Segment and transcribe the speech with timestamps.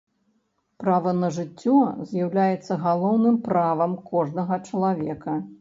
[0.83, 1.75] Права на жыццё
[2.13, 5.41] з'яўляецца галоўным правам кожнага чалавека.